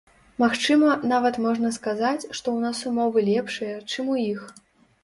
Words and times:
Магчыма, 0.43 0.95
нават 1.11 1.35
можна 1.47 1.71
сказаць, 1.77 2.25
што 2.37 2.47
ў 2.57 2.57
нас 2.65 2.83
умовы 2.95 3.19
лепшыя, 3.31 3.79
чым 3.91 4.15
у 4.17 4.23
іх. 4.31 4.41